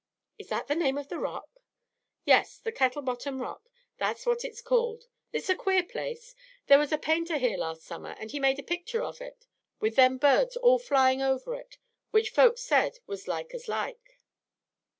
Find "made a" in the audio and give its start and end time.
8.39-8.63